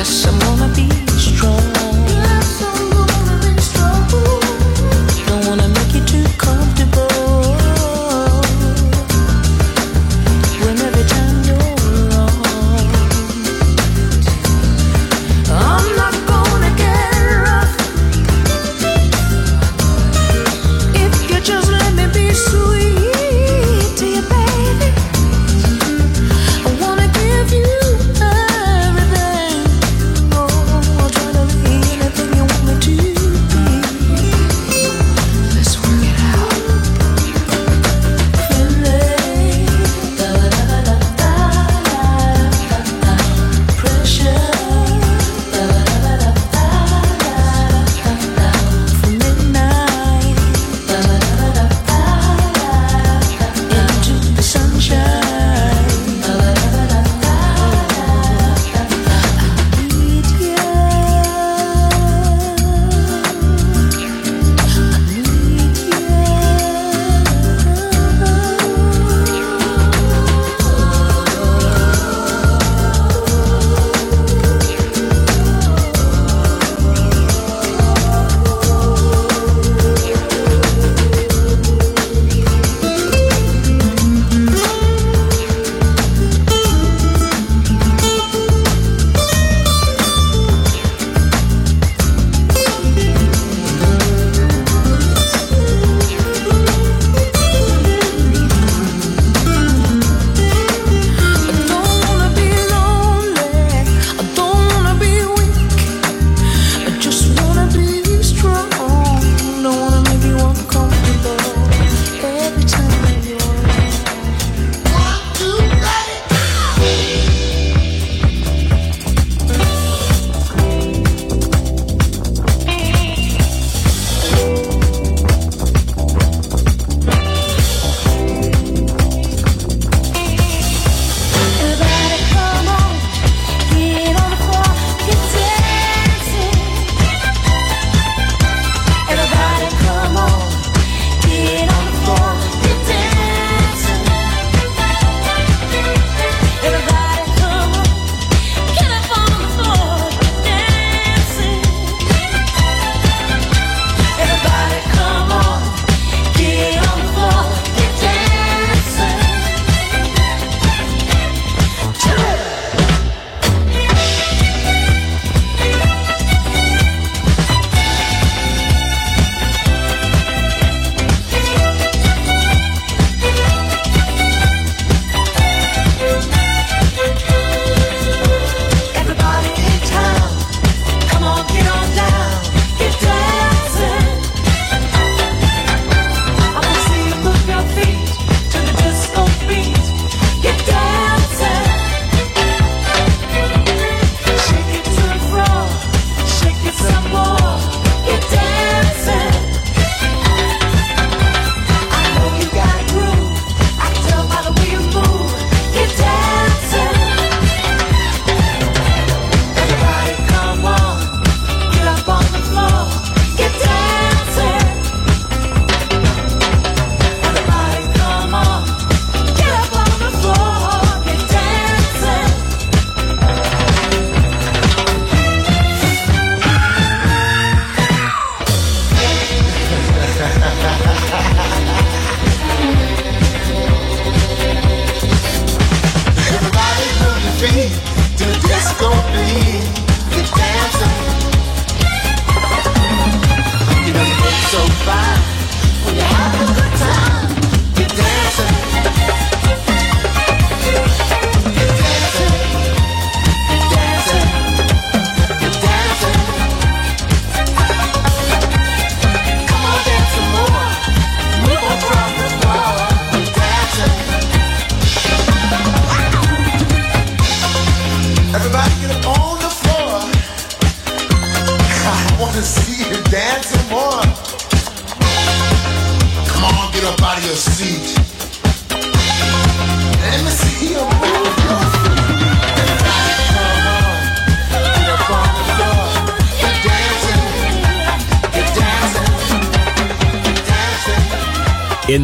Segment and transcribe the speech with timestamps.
[0.00, 0.49] Yes, I'm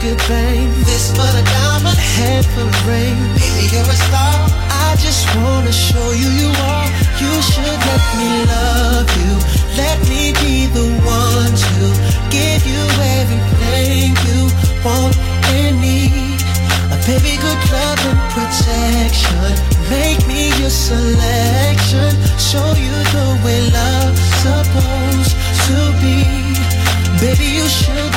[0.00, 3.18] Good thing This for the diamond, head for the rain.
[3.34, 4.46] Baby, you're a star.
[4.70, 6.88] I just wanna show you you are.
[7.18, 9.34] You should let me love you.
[9.74, 11.84] Let me be the one to
[12.30, 12.78] give you
[13.18, 14.46] everything you
[14.86, 15.18] want
[15.58, 16.38] and need.
[16.94, 19.50] A baby, good love and protection.
[19.90, 22.14] Make me your selection.
[22.38, 25.34] Show you the way love's supposed
[25.66, 26.22] to be.
[27.18, 28.07] Baby, you should.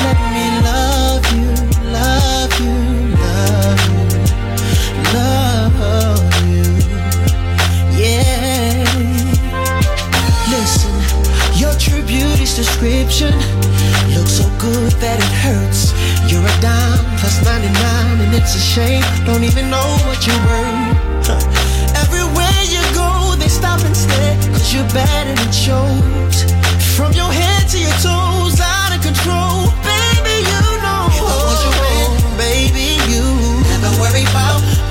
[18.72, 19.04] shade.
[19.28, 20.72] Don't even know what you were.
[22.04, 24.34] Everywhere you go, they stop and stare.
[24.48, 26.48] Cause you're better than shows.
[26.96, 29.68] From your head to your toes, out of control.
[29.84, 31.04] Baby, you know.
[31.20, 33.24] what you want, baby, you.
[33.68, 34.24] Never worry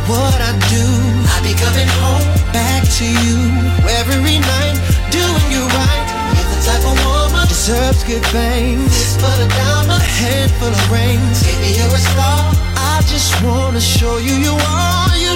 [0.05, 0.85] what I do.
[1.33, 3.37] I be coming home back to you
[3.97, 4.77] every night,
[5.09, 6.05] doing you right.
[6.37, 8.93] You're the type of woman deserves good things.
[8.93, 11.41] Fistful of diamonds, a handful of rings.
[11.41, 12.60] Baby, you're a star
[13.11, 15.17] just wanna show you you are.
[15.17, 15.35] You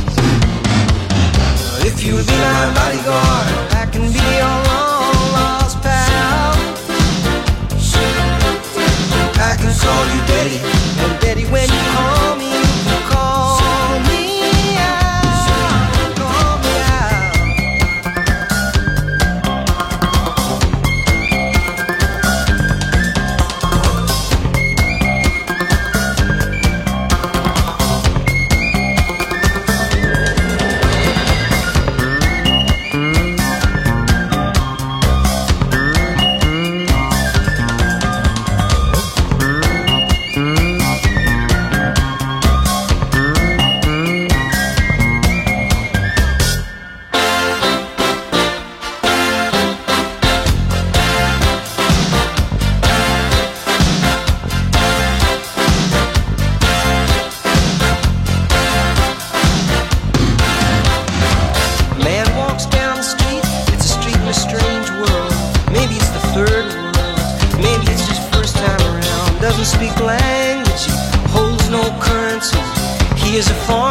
[1.85, 6.53] if you would be my bodyguard, I can be your long lost pal.
[9.41, 10.59] I can call you Daddy,
[11.03, 12.20] and Daddy when you call.
[73.35, 73.90] is a form.